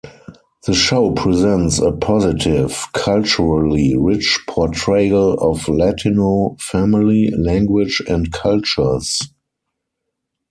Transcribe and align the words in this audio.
The 0.65 0.73
show 0.73 1.11
presents 1.11 1.77
a 1.77 1.91
positive, 1.91 2.87
culturally 2.91 3.95
rich 3.95 4.39
portrayal 4.47 5.33
of 5.33 5.67
Latino 5.69 6.55
family, 6.59 7.29
language 7.37 8.01
and 8.07 8.31
cultures. 8.31 9.21